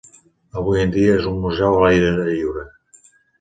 [0.61, 2.65] Avui en dia és un museu a l"aire lliure.